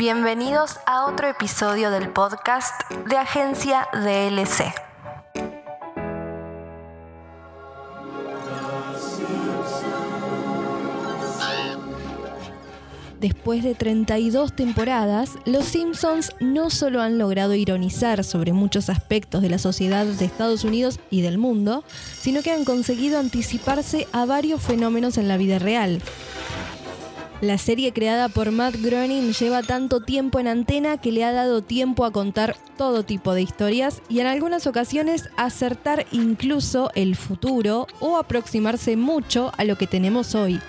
Bienvenidos 0.00 0.80
a 0.86 1.04
otro 1.04 1.28
episodio 1.28 1.90
del 1.90 2.08
podcast 2.08 2.72
de 3.06 3.18
Agencia 3.18 3.86
DLC. 3.92 4.72
Después 13.20 13.62
de 13.62 13.74
32 13.74 14.56
temporadas, 14.56 15.32
los 15.44 15.66
Simpsons 15.66 16.32
no 16.40 16.70
solo 16.70 17.02
han 17.02 17.18
logrado 17.18 17.52
ironizar 17.52 18.24
sobre 18.24 18.54
muchos 18.54 18.88
aspectos 18.88 19.42
de 19.42 19.50
la 19.50 19.58
sociedad 19.58 20.06
de 20.06 20.24
Estados 20.24 20.64
Unidos 20.64 20.98
y 21.10 21.20
del 21.20 21.36
mundo, 21.36 21.84
sino 22.18 22.40
que 22.40 22.52
han 22.52 22.64
conseguido 22.64 23.18
anticiparse 23.18 24.08
a 24.12 24.24
varios 24.24 24.62
fenómenos 24.62 25.18
en 25.18 25.28
la 25.28 25.36
vida 25.36 25.58
real. 25.58 26.00
La 27.40 27.56
serie 27.56 27.94
creada 27.94 28.28
por 28.28 28.50
Matt 28.50 28.76
Groening 28.76 29.32
lleva 29.32 29.62
tanto 29.62 30.00
tiempo 30.00 30.38
en 30.40 30.46
antena 30.46 30.98
que 30.98 31.10
le 31.10 31.24
ha 31.24 31.32
dado 31.32 31.62
tiempo 31.62 32.04
a 32.04 32.10
contar 32.10 32.54
todo 32.76 33.02
tipo 33.02 33.32
de 33.32 33.40
historias 33.40 34.02
y 34.10 34.20
en 34.20 34.26
algunas 34.26 34.66
ocasiones 34.66 35.30
acertar 35.38 36.04
incluso 36.12 36.90
el 36.94 37.16
futuro 37.16 37.86
o 37.98 38.18
aproximarse 38.18 38.98
mucho 38.98 39.52
a 39.56 39.64
lo 39.64 39.76
que 39.76 39.86
tenemos 39.86 40.34
hoy. 40.34 40.60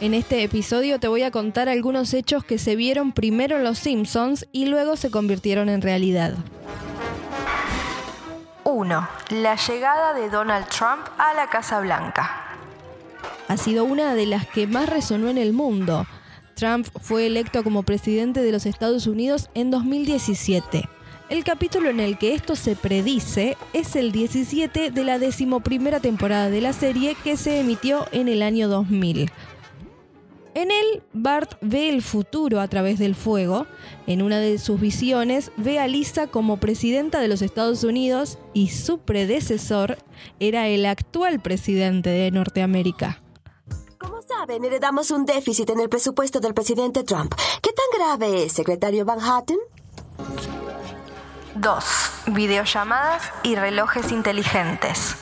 En 0.00 0.14
este 0.14 0.44
episodio 0.44 1.00
te 1.00 1.08
voy 1.08 1.24
a 1.24 1.32
contar 1.32 1.68
algunos 1.68 2.14
hechos 2.14 2.44
que 2.44 2.58
se 2.58 2.76
vieron 2.76 3.10
primero 3.10 3.56
en 3.56 3.64
Los 3.64 3.80
Simpsons 3.80 4.46
y 4.52 4.66
luego 4.66 4.94
se 4.94 5.10
convirtieron 5.10 5.68
en 5.68 5.82
realidad. 5.82 6.34
1. 8.62 9.08
La 9.30 9.56
llegada 9.56 10.14
de 10.14 10.30
Donald 10.30 10.68
Trump 10.68 11.02
a 11.18 11.34
la 11.34 11.48
Casa 11.48 11.80
Blanca. 11.80 12.39
Ha 13.50 13.56
sido 13.56 13.84
una 13.84 14.14
de 14.14 14.26
las 14.26 14.46
que 14.46 14.68
más 14.68 14.88
resonó 14.88 15.28
en 15.28 15.36
el 15.36 15.52
mundo. 15.52 16.06
Trump 16.54 16.86
fue 17.00 17.26
electo 17.26 17.64
como 17.64 17.82
presidente 17.82 18.42
de 18.42 18.52
los 18.52 18.64
Estados 18.64 19.08
Unidos 19.08 19.50
en 19.54 19.72
2017. 19.72 20.88
El 21.30 21.42
capítulo 21.42 21.90
en 21.90 21.98
el 21.98 22.16
que 22.16 22.36
esto 22.36 22.54
se 22.54 22.76
predice 22.76 23.56
es 23.72 23.96
el 23.96 24.12
17 24.12 24.92
de 24.92 25.04
la 25.04 25.18
decimoprimera 25.18 25.98
temporada 25.98 26.48
de 26.48 26.60
la 26.60 26.72
serie 26.72 27.16
que 27.24 27.36
se 27.36 27.58
emitió 27.58 28.06
en 28.12 28.28
el 28.28 28.42
año 28.42 28.68
2000. 28.68 29.32
En 30.54 30.70
él, 30.70 31.02
Bart 31.12 31.54
ve 31.60 31.88
el 31.88 32.02
futuro 32.02 32.60
a 32.60 32.68
través 32.68 33.00
del 33.00 33.16
fuego. 33.16 33.66
En 34.06 34.22
una 34.22 34.38
de 34.38 34.60
sus 34.60 34.80
visiones, 34.80 35.50
ve 35.56 35.80
a 35.80 35.88
Lisa 35.88 36.28
como 36.28 36.58
presidenta 36.58 37.18
de 37.18 37.26
los 37.26 37.42
Estados 37.42 37.82
Unidos 37.82 38.38
y 38.54 38.68
su 38.68 38.98
predecesor 38.98 39.98
era 40.38 40.68
el 40.68 40.86
actual 40.86 41.40
presidente 41.40 42.10
de 42.10 42.30
Norteamérica. 42.30 43.20
Como 44.00 44.22
saben, 44.22 44.64
heredamos 44.64 45.10
un 45.10 45.26
déficit 45.26 45.68
en 45.68 45.78
el 45.78 45.90
presupuesto 45.90 46.40
del 46.40 46.54
presidente 46.54 47.04
Trump. 47.04 47.34
¿Qué 47.60 47.70
tan 47.70 47.84
grave 47.98 48.44
es, 48.44 48.52
secretario 48.52 49.04
Van 49.04 49.20
Hatten? 49.20 49.58
2. 51.56 51.84
Videollamadas 52.28 53.22
y 53.42 53.56
relojes 53.56 54.10
inteligentes. 54.10 55.16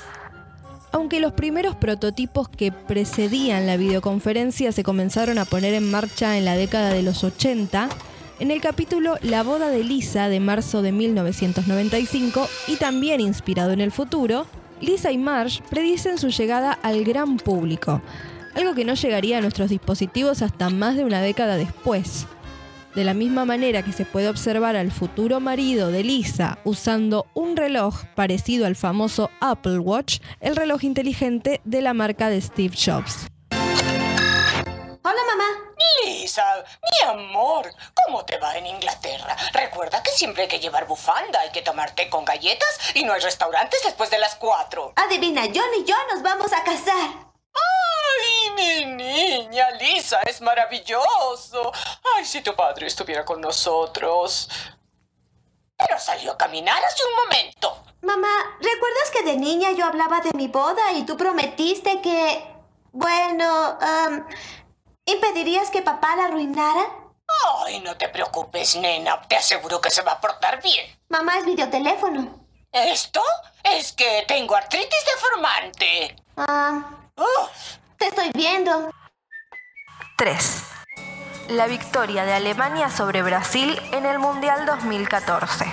Aunque 0.92 1.18
los 1.18 1.32
primeros 1.32 1.74
prototipos 1.74 2.48
que 2.48 2.70
precedían 2.70 3.66
la 3.66 3.76
videoconferencia 3.76 4.70
se 4.70 4.84
comenzaron 4.84 5.38
a 5.38 5.44
poner 5.44 5.74
en 5.74 5.90
marcha 5.90 6.38
en 6.38 6.44
la 6.44 6.54
década 6.54 6.92
de 6.92 7.02
los 7.02 7.24
80, 7.24 7.88
en 8.38 8.52
el 8.52 8.60
capítulo 8.60 9.16
La 9.22 9.42
boda 9.42 9.70
de 9.70 9.82
Lisa 9.82 10.28
de 10.28 10.38
marzo 10.38 10.82
de 10.82 10.92
1995 10.92 12.48
y 12.68 12.76
también 12.76 13.20
inspirado 13.20 13.72
en 13.72 13.80
el 13.80 13.90
futuro, 13.90 14.46
Lisa 14.80 15.10
y 15.10 15.18
Marge 15.18 15.64
predicen 15.68 16.16
su 16.16 16.28
llegada 16.28 16.78
al 16.82 17.02
gran 17.02 17.38
público, 17.38 18.00
algo 18.58 18.74
que 18.74 18.84
no 18.84 18.94
llegaría 18.94 19.38
a 19.38 19.40
nuestros 19.40 19.70
dispositivos 19.70 20.42
hasta 20.42 20.68
más 20.68 20.96
de 20.96 21.04
una 21.04 21.22
década 21.22 21.56
después. 21.56 22.26
De 22.96 23.04
la 23.04 23.14
misma 23.14 23.44
manera 23.44 23.84
que 23.84 23.92
se 23.92 24.04
puede 24.04 24.28
observar 24.28 24.74
al 24.74 24.90
futuro 24.90 25.38
marido 25.38 25.92
de 25.92 26.02
Lisa 26.02 26.58
usando 26.64 27.26
un 27.34 27.56
reloj 27.56 28.02
parecido 28.16 28.66
al 28.66 28.74
famoso 28.74 29.30
Apple 29.40 29.78
Watch, 29.78 30.18
el 30.40 30.56
reloj 30.56 30.82
inteligente 30.82 31.60
de 31.64 31.82
la 31.82 31.94
marca 31.94 32.30
de 32.30 32.40
Steve 32.40 32.74
Jobs. 32.76 33.28
Hola, 33.52 35.22
mamá. 35.28 35.44
Lisa, 36.04 36.42
mi 36.82 37.08
amor, 37.08 37.70
¿cómo 37.94 38.24
te 38.24 38.38
va 38.38 38.56
en 38.56 38.66
Inglaterra? 38.66 39.36
Recuerda 39.52 40.02
que 40.02 40.10
siempre 40.10 40.42
hay 40.42 40.48
que 40.48 40.58
llevar 40.58 40.88
bufanda, 40.88 41.40
hay 41.40 41.50
que 41.50 41.62
tomar 41.62 41.92
té 41.94 42.08
con 42.08 42.24
galletas 42.24 42.68
y 42.94 43.04
no 43.04 43.12
hay 43.12 43.20
restaurantes 43.20 43.80
después 43.84 44.10
de 44.10 44.18
las 44.18 44.34
cuatro. 44.34 44.92
Adivina, 44.96 45.42
John 45.42 45.70
y 45.80 45.84
yo 45.84 45.94
nos 46.12 46.22
vamos 46.22 46.52
a 46.52 46.64
casar. 46.64 47.28
¡Ay, 48.08 48.50
mi 48.50 48.84
niña! 48.94 49.70
Lisa, 49.72 50.20
es 50.22 50.40
maravilloso. 50.40 51.72
Ay, 52.16 52.24
si 52.24 52.40
tu 52.42 52.54
padre 52.54 52.86
estuviera 52.86 53.24
con 53.24 53.40
nosotros. 53.40 54.48
Pero 55.76 55.98
salió 55.98 56.32
a 56.32 56.38
caminar 56.38 56.82
hace 56.84 57.04
un 57.04 57.14
momento. 57.14 57.84
Mamá, 58.02 58.56
¿recuerdas 58.60 59.10
que 59.12 59.22
de 59.22 59.36
niña 59.36 59.72
yo 59.72 59.84
hablaba 59.84 60.20
de 60.20 60.32
mi 60.34 60.48
boda 60.48 60.92
y 60.92 61.04
tú 61.04 61.16
prometiste 61.16 62.00
que... 62.00 62.54
Bueno, 62.92 63.78
um, 63.80 64.24
¿impedirías 65.04 65.70
que 65.70 65.82
papá 65.82 66.16
la 66.16 66.24
arruinara? 66.24 66.84
Ay, 67.64 67.80
no 67.80 67.96
te 67.96 68.08
preocupes, 68.08 68.76
nena. 68.76 69.20
Te 69.28 69.36
aseguro 69.36 69.80
que 69.80 69.90
se 69.90 70.02
va 70.02 70.12
a 70.12 70.20
portar 70.20 70.62
bien. 70.62 70.86
Mamá 71.08 71.38
es 71.38 71.44
videoteléfono. 71.44 72.46
¿Esto? 72.72 73.22
Es 73.62 73.92
que 73.92 74.24
tengo 74.26 74.54
artritis 74.56 75.04
deformante. 75.04 76.16
Ah, 76.36 76.90
Uf. 77.16 77.77
Te 77.98 78.06
estoy 78.06 78.30
viendo. 78.34 78.90
3. 80.16 80.62
La 81.50 81.66
victoria 81.66 82.24
de 82.24 82.32
Alemania 82.32 82.90
sobre 82.90 83.22
Brasil 83.22 83.76
en 83.92 84.06
el 84.06 84.18
Mundial 84.18 84.66
2014. 84.66 85.64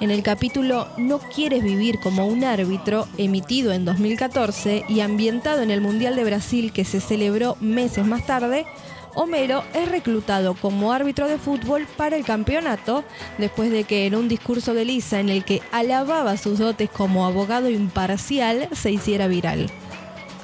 En 0.00 0.10
el 0.10 0.22
capítulo 0.22 0.88
No 0.96 1.18
quieres 1.18 1.62
vivir 1.62 1.98
como 2.00 2.26
un 2.26 2.44
árbitro, 2.44 3.06
emitido 3.18 3.72
en 3.72 3.84
2014 3.84 4.84
y 4.88 5.00
ambientado 5.00 5.62
en 5.62 5.70
el 5.70 5.80
Mundial 5.80 6.16
de 6.16 6.24
Brasil 6.24 6.72
que 6.72 6.84
se 6.84 7.00
celebró 7.00 7.56
meses 7.60 8.04
más 8.04 8.26
tarde, 8.26 8.66
Homero 9.14 9.62
es 9.74 9.90
reclutado 9.90 10.54
como 10.54 10.92
árbitro 10.92 11.28
de 11.28 11.36
fútbol 11.36 11.86
para 11.98 12.16
el 12.16 12.24
campeonato 12.24 13.04
después 13.36 13.70
de 13.70 13.84
que 13.84 14.06
en 14.06 14.14
un 14.14 14.26
discurso 14.26 14.72
de 14.72 14.86
Lisa 14.86 15.20
en 15.20 15.28
el 15.28 15.44
que 15.44 15.60
alababa 15.70 16.38
sus 16.38 16.58
dotes 16.58 16.88
como 16.88 17.26
abogado 17.26 17.68
imparcial 17.68 18.68
se 18.72 18.90
hiciera 18.90 19.26
viral. 19.26 19.70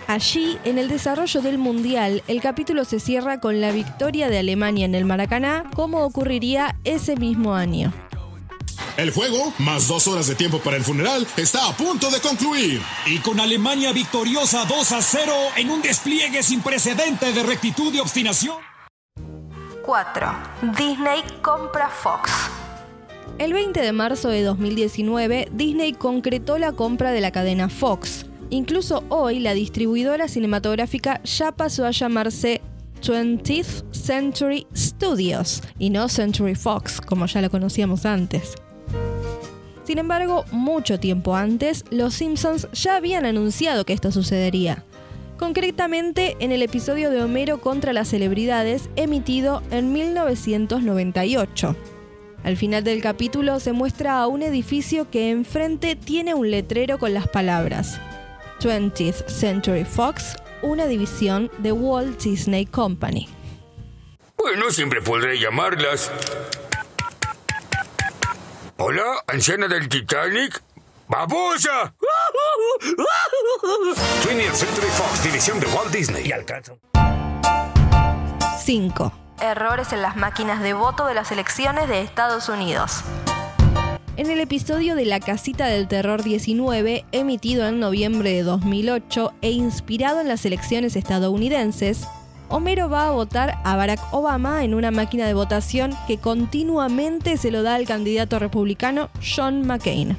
Allí, 0.09 0.57
en 0.65 0.79
el 0.79 0.89
desarrollo 0.89 1.43
del 1.43 1.59
Mundial, 1.59 2.23
el 2.29 2.41
capítulo 2.41 2.87
se 2.87 2.99
cierra 2.99 3.41
con 3.41 3.61
la 3.61 3.73
victoria 3.73 4.31
de 4.31 4.39
Alemania 4.39 4.87
en 4.87 4.95
el 4.95 5.05
Maracaná, 5.05 5.65
como 5.75 6.03
ocurriría 6.03 6.79
ese 6.85 7.15
mismo 7.17 7.55
año. 7.55 7.93
El 8.97 9.11
juego, 9.11 9.53
más 9.59 9.87
dos 9.87 10.09
horas 10.09 10.27
de 10.27 10.35
tiempo 10.35 10.61
para 10.61 10.79
el 10.79 10.83
funeral, 10.83 11.27
está 11.37 11.69
a 11.69 11.77
punto 11.77 12.11
de 12.11 12.21
concluir. 12.21 12.81
Y 13.05 13.19
con 13.19 13.39
Alemania 13.39 13.93
victoriosa 13.93 14.65
2 14.65 14.93
a 14.93 15.03
0 15.03 15.33
en 15.59 15.71
un 15.71 15.83
despliegue 15.83 16.43
sin 16.43 16.63
precedente 16.63 17.31
de 17.35 17.43
rectitud 17.43 17.93
y 17.93 17.99
obstinación. 17.99 18.57
4. 19.85 20.27
Disney 20.79 21.23
compra 21.43 21.91
Fox. 21.91 22.33
El 23.37 23.53
20 23.53 23.79
de 23.79 23.93
marzo 23.93 24.31
de 24.31 24.43
2019, 24.43 25.51
Disney 25.53 25.93
concretó 25.93 26.57
la 26.57 26.73
compra 26.73 27.13
de 27.13 27.21
la 27.21 27.31
cadena 27.31 27.69
Fox. 27.69 28.25
Incluso 28.51 29.05
hoy, 29.11 29.41
la 29.41 29.53
distribuidora 29.53 30.27
cinematográfica 30.27 31.23
ya 31.23 31.53
pasó 31.53 31.85
a 31.85 31.91
llamarse 31.91 32.63
20th 33.03 33.85
Century 33.93 34.67
Studios 34.75 35.63
y 35.79 35.91
no 35.91 36.09
Century 36.09 36.55
Fox, 36.55 37.01
como 37.01 37.27
ya 37.27 37.43
lo 37.43 37.51
conocíamos 37.51 38.07
antes. 38.07 38.55
Sin 39.85 39.99
embargo, 39.99 40.45
mucho 40.51 40.99
tiempo 40.99 41.37
antes, 41.37 41.85
los 41.91 42.15
Simpsons 42.15 42.69
ya 42.73 42.97
habían 42.97 43.27
anunciado 43.27 43.85
que 43.85 43.93
esto 43.93 44.12
sucedería. 44.12 44.85
Concretamente 45.39 46.37
en 46.41 46.51
el 46.51 46.62
episodio 46.62 47.11
de 47.11 47.23
Homero 47.23 47.61
contra 47.61 47.93
las 47.93 48.09
celebridades 48.09 48.89
emitido 48.97 49.62
en 49.71 49.93
1998. 49.93 51.77
Al 52.44 52.56
final 52.56 52.83
del 52.83 53.03
capítulo 53.03 53.61
se 53.61 53.73
muestra 53.73 54.19
a 54.21 54.27
un 54.27 54.43
edificio 54.43 55.11
que 55.11 55.31
enfrente 55.31 55.97
tiene 55.97 56.35
un 56.35 56.51
letrero 56.51 56.99
con 56.99 57.15
las 57.15 57.29
palabras 57.29 58.01
20th 58.60 59.28
Century 59.28 59.84
Fox, 59.84 60.37
una 60.62 60.87
división 60.87 61.50
de 61.58 61.72
Walt 61.72 62.20
Disney 62.20 62.66
Company. 62.66 63.28
Bueno, 64.37 64.70
siempre 64.70 65.00
podré 65.02 65.38
llamarlas. 65.38 66.10
Hola, 68.78 69.22
anciana 69.26 69.69
del 69.69 69.88
Titanic. 69.88 70.62
¡Babosa! 71.08 71.94
20th 74.22 74.52
Century 74.52 74.88
Fox, 74.88 75.22
división 75.25 75.58
de 75.58 75.66
Walt 75.69 75.90
Disney. 75.90 76.26
Y 76.26 76.32
alcanza. 76.32 76.75
5. 78.64 79.12
Errores 79.40 79.93
en 79.93 80.02
las 80.02 80.16
máquinas 80.16 80.60
de 80.62 80.75
voto 80.75 81.06
de 81.06 81.14
las 81.14 81.32
elecciones 81.32 81.88
de 81.88 82.02
Estados 82.02 82.49
Unidos. 82.49 83.02
En 84.19 84.29
el 84.31 84.41
episodio 84.41 84.97
de 84.97 85.05
La 85.05 85.20
Casita 85.20 85.67
del 85.67 85.87
Terror 85.87 86.25
19, 86.25 87.05
emitido 87.12 87.69
en 87.69 87.79
noviembre 87.79 88.32
de 88.32 88.43
2008 88.43 89.32
e 89.43 89.53
inspirado 89.53 90.20
en 90.20 90.26
las 90.26 90.44
elecciones 90.44 90.97
estadounidenses, 90.97 92.05
Homero 92.49 92.91
va 92.91 93.06
a 93.06 93.12
votar 93.12 93.59
a 93.62 93.76
Barack 93.76 94.00
Obama 94.12 94.65
en 94.65 94.75
una 94.75 94.91
máquina 94.91 95.25
de 95.29 95.35
votación 95.35 95.94
que 96.09 96.19
continuamente 96.19 97.37
se 97.37 97.53
lo 97.53 97.62
da 97.62 97.76
al 97.76 97.87
candidato 97.87 98.41
republicano 98.41 99.09
John 99.23 99.65
McCain. 99.65 100.17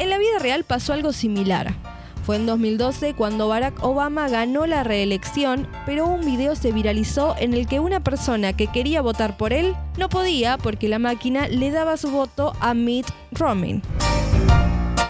En 0.00 0.10
la 0.10 0.18
vida 0.18 0.40
real 0.40 0.64
pasó 0.64 0.92
algo 0.92 1.12
similar. 1.12 1.91
Fue 2.22 2.36
en 2.36 2.46
2012 2.46 3.14
cuando 3.14 3.48
Barack 3.48 3.82
Obama 3.82 4.28
ganó 4.28 4.66
la 4.66 4.84
reelección, 4.84 5.66
pero 5.86 6.06
un 6.06 6.24
video 6.24 6.54
se 6.54 6.70
viralizó 6.70 7.34
en 7.36 7.52
el 7.52 7.66
que 7.66 7.80
una 7.80 8.00
persona 8.00 8.52
que 8.52 8.68
quería 8.68 9.02
votar 9.02 9.36
por 9.36 9.52
él 9.52 9.74
no 9.98 10.08
podía 10.08 10.56
porque 10.56 10.88
la 10.88 11.00
máquina 11.00 11.48
le 11.48 11.72
daba 11.72 11.96
su 11.96 12.10
voto 12.10 12.52
a 12.60 12.74
Mitt 12.74 13.06
Romney. 13.32 13.82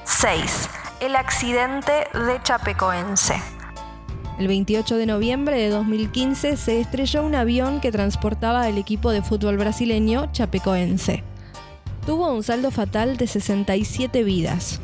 6. 0.05 0.69
El 1.01 1.17
accidente 1.17 1.93
de 2.15 2.41
Chapecoense. 2.43 3.35
El 4.39 4.49
28 4.49 4.97
de 4.97 5.07
noviembre 5.07 5.59
de 5.59 5.69
2015 5.69 6.57
se 6.57 6.81
estrelló 6.81 7.23
un 7.25 7.35
avión 7.35 7.81
que 7.81 7.93
transportaba 7.93 8.63
al 8.63 8.79
equipo 8.79 9.11
de 9.11 9.21
fútbol 9.21 9.59
brasileño 9.59 10.33
Chapecoense. 10.33 11.23
Tuvo 12.07 12.33
un 12.33 12.43
saldo 12.43 12.71
fatal 12.71 13.19
de 13.19 13.27
67 13.27 14.25
vidas. 14.25 14.81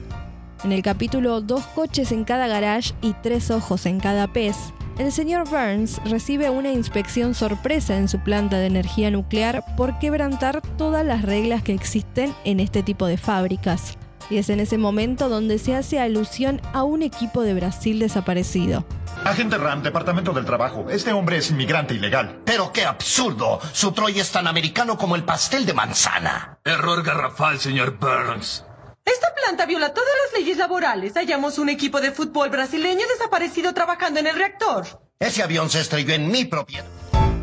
En 0.64 0.72
el 0.72 0.82
capítulo 0.82 1.40
Dos 1.40 1.64
coches 1.66 2.10
en 2.10 2.24
cada 2.24 2.48
garage 2.48 2.92
y 3.00 3.12
tres 3.22 3.50
ojos 3.50 3.86
en 3.86 4.00
cada 4.00 4.26
pez, 4.26 4.56
el 4.98 5.12
señor 5.12 5.48
Burns 5.48 6.00
recibe 6.06 6.50
una 6.50 6.72
inspección 6.72 7.34
sorpresa 7.34 7.96
en 7.96 8.08
su 8.08 8.18
planta 8.18 8.58
de 8.58 8.66
energía 8.66 9.12
nuclear 9.12 9.64
por 9.76 10.00
quebrantar 10.00 10.60
todas 10.76 11.06
las 11.06 11.22
reglas 11.22 11.62
que 11.62 11.72
existen 11.72 12.34
en 12.44 12.58
este 12.58 12.82
tipo 12.82 13.06
de 13.06 13.16
fábricas. 13.16 13.96
Y 14.28 14.38
es 14.38 14.50
en 14.50 14.58
ese 14.58 14.76
momento 14.76 15.28
donde 15.28 15.58
se 15.58 15.76
hace 15.76 16.00
alusión 16.00 16.60
a 16.72 16.82
un 16.82 17.02
equipo 17.02 17.42
de 17.42 17.54
Brasil 17.54 18.00
desaparecido. 18.00 18.84
Agente 19.24 19.56
Ram, 19.56 19.82
Departamento 19.82 20.32
del 20.32 20.44
Trabajo. 20.44 20.90
Este 20.90 21.12
hombre 21.12 21.38
es 21.38 21.50
inmigrante 21.50 21.94
ilegal. 21.94 22.40
Pero 22.44 22.72
qué 22.72 22.84
absurdo. 22.84 23.60
Su 23.72 23.92
Troy 23.92 24.18
es 24.18 24.32
tan 24.32 24.48
americano 24.48 24.98
como 24.98 25.14
el 25.14 25.22
pastel 25.22 25.64
de 25.64 25.74
manzana. 25.74 26.58
Error 26.64 27.04
garrafal, 27.04 27.58
señor 27.58 27.98
Burns. 27.98 28.67
Esta 29.10 29.34
planta 29.34 29.64
viola 29.64 29.94
todas 29.94 30.10
las 30.24 30.38
leyes 30.38 30.58
laborales. 30.58 31.14
Hallamos 31.14 31.58
un 31.58 31.70
equipo 31.70 31.98
de 32.02 32.12
fútbol 32.12 32.50
brasileño 32.50 33.06
desaparecido 33.08 33.72
trabajando 33.72 34.20
en 34.20 34.26
el 34.26 34.36
reactor. 34.36 34.86
Ese 35.18 35.42
avión 35.42 35.70
se 35.70 35.80
estrelló 35.80 36.12
en 36.12 36.30
mi 36.30 36.44
propiedad. 36.44 36.84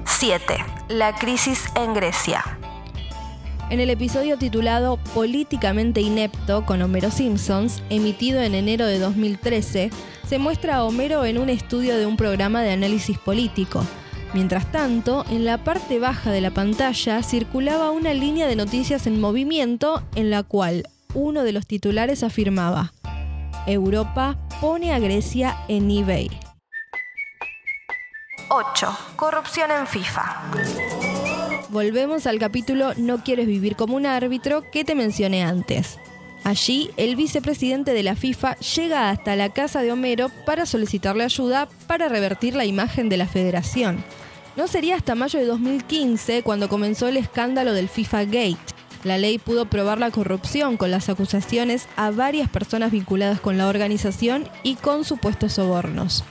7. 0.06 0.58
La 0.90 1.16
crisis 1.16 1.64
en 1.76 1.96
Grecia. 1.96 2.44
En 3.72 3.80
el 3.80 3.90
episodio 3.90 4.38
titulado 4.38 4.98
Políticamente 5.16 6.02
inepto 6.02 6.68
con 6.68 6.84
Homero 6.84 7.10
Simpsons, 7.10 7.82
emitido 7.90 8.42
en 8.42 8.54
enero 8.54 8.86
de 8.86 9.00
2013, 9.00 9.90
se 10.28 10.38
muestra 10.38 10.76
a 10.76 10.84
Homero 10.84 11.26
en 11.26 11.40
un 11.40 11.50
estudio 11.50 11.98
de 11.98 12.06
un 12.06 12.16
programa 12.16 12.62
de 12.62 12.74
análisis 12.74 13.18
político. 13.18 13.84
Mientras 14.36 14.72
tanto, 14.72 15.26
en 15.32 15.46
la 15.46 15.64
parte 15.64 15.98
baja 15.98 16.32
de 16.32 16.42
la 16.42 16.52
pantalla 16.52 17.24
circulaba 17.24 17.90
una 17.90 18.14
línea 18.14 18.46
de 18.46 18.56
noticias 18.56 19.08
en 19.08 19.20
movimiento 19.20 20.04
en 20.14 20.30
la 20.30 20.44
cual 20.44 20.88
uno 21.16 21.44
de 21.44 21.54
los 21.54 21.66
titulares 21.66 22.22
afirmaba, 22.22 22.94
Europa 23.66 24.38
pone 24.62 24.94
a 24.94 25.00
Grecia 25.00 25.58
en 25.68 25.90
eBay. 25.90 26.30
8. 28.50 28.98
Corrupción 29.16 29.72
en 29.72 29.88
FIFA. 29.88 30.52
Volvemos 31.70 32.28
al 32.28 32.38
capítulo 32.38 32.94
No 32.96 33.24
quieres 33.24 33.48
vivir 33.48 33.76
como 33.76 33.96
un 33.96 34.06
árbitro 34.06 34.70
que 34.72 34.86
te 34.86 34.94
mencioné 34.94 35.44
antes. 35.44 35.98
Allí, 36.44 36.92
el 36.96 37.16
vicepresidente 37.16 37.92
de 37.94 38.04
la 38.04 38.16
FIFA 38.16 38.56
llega 38.58 39.10
hasta 39.10 39.36
la 39.36 39.50
casa 39.50 39.82
de 39.82 39.92
Homero 39.92 40.30
para 40.46 40.68
solicitarle 40.68 41.24
ayuda 41.24 41.68
para 41.88 42.08
revertir 42.08 42.54
la 42.54 42.66
imagen 42.66 43.10
de 43.10 43.18
la 43.18 43.26
federación. 43.26 44.04
No 44.56 44.68
sería 44.68 44.96
hasta 44.96 45.16
mayo 45.16 45.40
de 45.40 45.46
2015 45.48 46.44
cuando 46.44 46.70
comenzó 46.70 47.08
el 47.08 47.18
escándalo 47.18 47.74
del 47.74 47.90
FIFA 47.90 48.26
Gate. 48.26 48.75
La 49.06 49.20
ley 49.20 49.38
pudo 49.38 49.66
probar 49.68 50.00
la 50.00 50.10
corrupción 50.10 50.78
con 50.78 50.90
las 50.90 51.10
acusaciones 51.10 51.88
a 51.96 52.10
varias 52.10 52.50
personas 52.50 52.92
vinculadas 52.92 53.40
con 53.40 53.56
la 53.56 53.68
organización 53.68 54.50
y 54.64 54.74
con 54.78 55.04
supuestos 55.04 55.54
sobornos. 55.54 56.24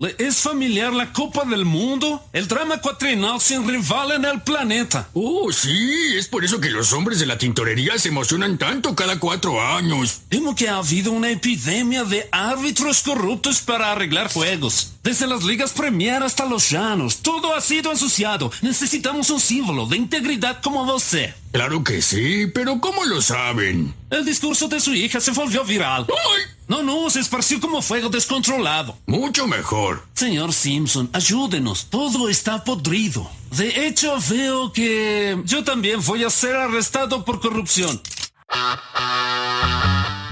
¿Le 0.00 0.14
es 0.18 0.36
familiar 0.36 0.92
la 0.92 1.12
Copa 1.12 1.44
del 1.44 1.64
Mundo? 1.64 2.24
El 2.32 2.46
drama 2.46 2.80
cuatrinal 2.80 3.40
sin 3.40 3.66
rival 3.66 4.12
en 4.12 4.24
el 4.26 4.40
planeta. 4.42 5.08
Oh, 5.12 5.50
sí, 5.50 6.14
es 6.16 6.28
por 6.28 6.44
eso 6.44 6.60
que 6.60 6.70
los 6.70 6.92
hombres 6.92 7.18
de 7.18 7.26
la 7.26 7.36
tintorería 7.36 7.98
se 7.98 8.10
emocionan 8.10 8.58
tanto 8.58 8.94
cada 8.94 9.18
cuatro 9.18 9.60
años. 9.60 10.20
Temo 10.28 10.54
que 10.54 10.68
ha 10.68 10.76
habido 10.76 11.10
una 11.10 11.30
epidemia 11.30 12.04
de 12.04 12.28
árbitros 12.30 13.02
corruptos 13.02 13.60
para 13.60 13.90
arreglar 13.90 14.32
juegos. 14.32 14.92
Desde 15.02 15.26
las 15.26 15.42
ligas 15.42 15.72
Premier 15.72 16.22
hasta 16.22 16.46
los 16.46 16.70
llanos, 16.70 17.16
todo 17.16 17.52
ha 17.56 17.60
sido 17.60 17.90
ensuciado. 17.90 18.52
Necesitamos 18.62 19.30
un 19.30 19.40
símbolo 19.40 19.86
de 19.86 19.96
integridad 19.96 20.60
como 20.62 20.84
você. 20.84 21.34
Claro 21.50 21.82
que 21.82 22.02
sí, 22.02 22.46
pero 22.54 22.78
¿cómo 22.78 23.04
lo 23.04 23.20
saben? 23.20 23.92
El 24.10 24.24
discurso 24.24 24.68
de 24.68 24.78
su 24.78 24.94
hija 24.94 25.20
se 25.20 25.32
volvió 25.32 25.64
viral. 25.64 26.06
¡Ay! 26.08 26.57
No, 26.68 26.82
no, 26.82 27.08
se 27.08 27.20
esparció 27.20 27.60
como 27.60 27.80
fuego 27.80 28.10
descontrolado. 28.10 28.98
Mucho 29.06 29.46
mejor. 29.46 30.02
Señor 30.12 30.52
Simpson, 30.52 31.08
ayúdenos. 31.14 31.86
Todo 31.86 32.28
está 32.28 32.62
podrido. 32.62 33.30
De 33.52 33.86
hecho, 33.86 34.18
veo 34.28 34.70
que 34.70 35.40
yo 35.46 35.64
también 35.64 36.00
voy 36.04 36.24
a 36.24 36.30
ser 36.30 36.54
arrestado 36.56 37.24
por 37.24 37.40
corrupción. 37.40 37.98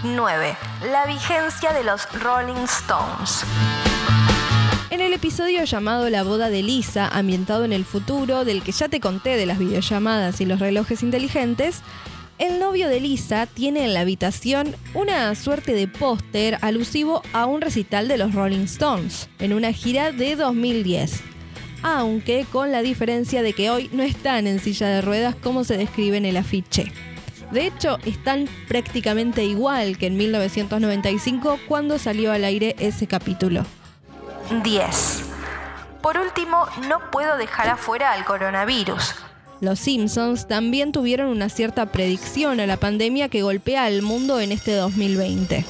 9. 0.04 0.56
La 0.92 1.06
vigencia 1.06 1.72
de 1.72 1.84
los 1.84 2.06
Rolling 2.20 2.64
Stones. 2.64 3.42
En 4.90 5.00
el 5.00 5.14
episodio 5.14 5.64
llamado 5.64 6.10
La 6.10 6.22
boda 6.22 6.50
de 6.50 6.62
Lisa, 6.62 7.08
ambientado 7.08 7.64
en 7.64 7.72
el 7.72 7.86
futuro, 7.86 8.44
del 8.44 8.62
que 8.62 8.72
ya 8.72 8.90
te 8.90 9.00
conté 9.00 9.38
de 9.38 9.46
las 9.46 9.58
videollamadas 9.58 10.42
y 10.42 10.44
los 10.44 10.60
relojes 10.60 11.02
inteligentes, 11.02 11.80
el 12.38 12.60
novio 12.60 12.88
de 12.88 13.00
Lisa 13.00 13.46
tiene 13.46 13.84
en 13.84 13.94
la 13.94 14.00
habitación 14.00 14.76
una 14.94 15.34
suerte 15.34 15.72
de 15.72 15.88
póster 15.88 16.58
alusivo 16.60 17.22
a 17.32 17.46
un 17.46 17.60
recital 17.60 18.08
de 18.08 18.18
los 18.18 18.34
Rolling 18.34 18.64
Stones, 18.64 19.28
en 19.38 19.54
una 19.54 19.72
gira 19.72 20.12
de 20.12 20.36
2010. 20.36 21.22
Aunque 21.82 22.46
con 22.50 22.72
la 22.72 22.82
diferencia 22.82 23.42
de 23.42 23.52
que 23.52 23.70
hoy 23.70 23.88
no 23.92 24.02
están 24.02 24.46
en 24.46 24.60
silla 24.60 24.88
de 24.88 25.00
ruedas 25.00 25.34
como 25.34 25.64
se 25.64 25.78
describe 25.78 26.16
en 26.16 26.26
el 26.26 26.36
afiche. 26.36 26.92
De 27.52 27.66
hecho, 27.66 27.98
están 28.04 28.48
prácticamente 28.68 29.44
igual 29.44 29.96
que 29.96 30.06
en 30.06 30.16
1995 30.16 31.60
cuando 31.68 31.98
salió 31.98 32.32
al 32.32 32.44
aire 32.44 32.76
ese 32.78 33.06
capítulo. 33.06 33.64
10. 34.62 35.22
Por 36.02 36.18
último, 36.18 36.66
no 36.88 37.10
puedo 37.10 37.36
dejar 37.36 37.68
afuera 37.68 38.12
al 38.12 38.24
coronavirus. 38.24 39.25
Los 39.60 39.78
Simpsons 39.78 40.46
también 40.46 40.92
tuvieron 40.92 41.28
una 41.28 41.48
cierta 41.48 41.86
predicción 41.86 42.60
a 42.60 42.66
la 42.66 42.76
pandemia 42.76 43.28
que 43.28 43.42
golpea 43.42 43.84
al 43.84 44.02
mundo 44.02 44.38
en 44.40 44.52
este 44.52 44.74
2020. 44.74 45.64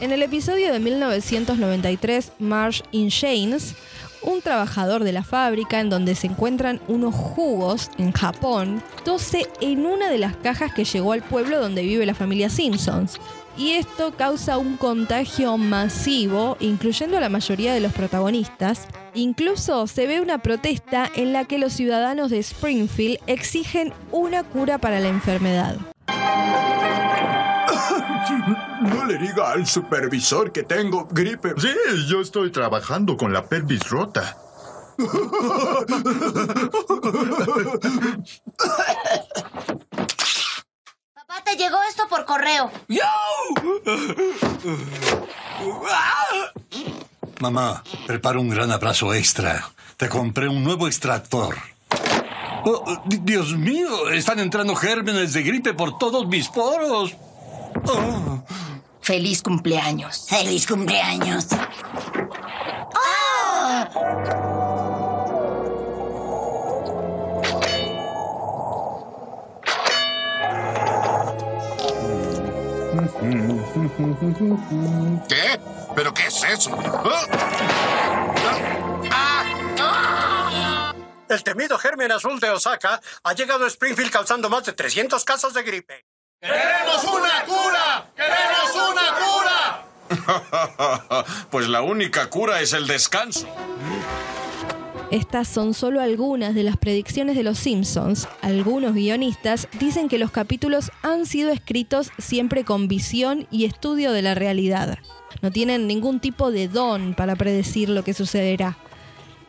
En 0.00 0.12
el 0.12 0.22
episodio 0.22 0.72
de 0.72 0.78
1993, 0.78 2.32
Marsh 2.38 2.82
in 2.92 3.08
Chains, 3.08 3.74
un 4.22 4.42
trabajador 4.42 5.02
de 5.02 5.12
la 5.12 5.24
fábrica 5.24 5.80
en 5.80 5.90
donde 5.90 6.14
se 6.14 6.28
encuentran 6.28 6.80
unos 6.86 7.14
jugos 7.14 7.90
en 7.98 8.12
Japón, 8.12 8.80
tose 9.04 9.48
en 9.60 9.84
una 9.84 10.08
de 10.08 10.18
las 10.18 10.36
cajas 10.36 10.72
que 10.72 10.84
llegó 10.84 11.12
al 11.12 11.22
pueblo 11.22 11.60
donde 11.60 11.82
vive 11.82 12.06
la 12.06 12.14
familia 12.14 12.48
Simpsons. 12.48 13.18
Y 13.58 13.72
esto 13.72 14.12
causa 14.16 14.56
un 14.56 14.76
contagio 14.76 15.58
masivo, 15.58 16.56
incluyendo 16.60 17.16
a 17.16 17.20
la 17.20 17.28
mayoría 17.28 17.74
de 17.74 17.80
los 17.80 17.92
protagonistas. 17.92 18.86
Incluso 19.14 19.88
se 19.88 20.06
ve 20.06 20.20
una 20.20 20.38
protesta 20.38 21.10
en 21.12 21.32
la 21.32 21.44
que 21.44 21.58
los 21.58 21.72
ciudadanos 21.72 22.30
de 22.30 22.38
Springfield 22.38 23.18
exigen 23.26 23.92
una 24.12 24.44
cura 24.44 24.78
para 24.78 25.00
la 25.00 25.08
enfermedad. 25.08 25.76
No 28.80 29.04
le 29.04 29.18
diga 29.18 29.50
al 29.50 29.66
supervisor 29.66 30.52
que 30.52 30.62
tengo 30.62 31.08
gripe. 31.10 31.52
Sí, 31.58 31.68
yo 32.06 32.20
estoy 32.20 32.52
trabajando 32.52 33.16
con 33.16 33.32
la 33.32 33.44
pelvis 33.44 33.88
rota. 33.88 34.36
Llegó 41.58 41.78
esto 41.90 42.04
por 42.08 42.24
correo. 42.24 42.70
Mamá, 47.40 47.82
prepara 48.06 48.38
un 48.40 48.48
gran 48.48 48.70
abrazo 48.72 49.12
extra. 49.14 49.70
Te 49.96 50.08
compré 50.08 50.48
un 50.48 50.62
nuevo 50.64 50.86
extractor. 50.86 51.56
Oh, 52.64 53.02
di- 53.06 53.18
Dios 53.22 53.56
mío, 53.56 54.08
están 54.10 54.40
entrando 54.40 54.74
gérmenes 54.74 55.32
de 55.32 55.42
gripe 55.42 55.74
por 55.74 55.98
todos 55.98 56.26
mis 56.26 56.48
poros. 56.48 57.14
Oh. 57.86 58.42
Feliz 59.00 59.42
cumpleaños. 59.42 60.26
Feliz 60.28 60.66
cumpleaños. 60.66 61.46
¿Qué? 75.28 75.60
¿Pero 75.96 76.14
qué 76.14 76.26
es 76.28 76.44
eso? 76.44 76.78
El 81.28 81.42
temido 81.42 81.76
germen 81.78 82.12
azul 82.12 82.38
de 82.38 82.50
Osaka 82.50 83.00
ha 83.24 83.32
llegado 83.32 83.64
a 83.64 83.68
Springfield 83.68 84.12
causando 84.12 84.48
más 84.48 84.64
de 84.64 84.72
300 84.72 85.24
casos 85.24 85.52
de 85.52 85.64
gripe. 85.64 86.04
¡Queremos 86.40 87.04
una 87.04 87.44
cura! 87.44 88.06
¡Queremos 88.14 88.70
una 88.88 89.14
cura! 89.18 89.84
pues 91.50 91.68
la 91.68 91.82
única 91.82 92.30
cura 92.30 92.60
es 92.60 92.72
el 92.74 92.86
descanso. 92.86 93.48
Estas 95.10 95.48
son 95.48 95.72
solo 95.72 96.02
algunas 96.02 96.54
de 96.54 96.62
las 96.62 96.76
predicciones 96.76 97.34
de 97.34 97.42
los 97.42 97.58
Simpsons. 97.58 98.28
Algunos 98.42 98.92
guionistas 98.92 99.66
dicen 99.80 100.06
que 100.08 100.18
los 100.18 100.30
capítulos 100.30 100.92
han 101.02 101.24
sido 101.24 101.50
escritos 101.50 102.10
siempre 102.18 102.62
con 102.64 102.88
visión 102.88 103.46
y 103.50 103.64
estudio 103.64 104.12
de 104.12 104.20
la 104.20 104.34
realidad. 104.34 104.98
No 105.40 105.50
tienen 105.50 105.86
ningún 105.86 106.20
tipo 106.20 106.50
de 106.50 106.68
don 106.68 107.14
para 107.14 107.36
predecir 107.36 107.88
lo 107.88 108.04
que 108.04 108.12
sucederá. 108.12 108.76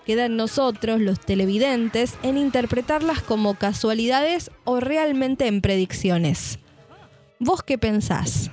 Queda 0.06 0.26
en 0.26 0.38
nosotros, 0.38 1.02
los 1.02 1.20
televidentes, 1.20 2.14
en 2.24 2.38
interpretarlas 2.38 3.22
como 3.22 3.56
casualidades 3.56 4.52
o 4.64 4.80
realmente 4.80 5.46
en 5.48 5.60
predicciones. 5.60 6.60
¿Vos 7.38 7.64
qué 7.64 7.78
pensás? 7.78 8.50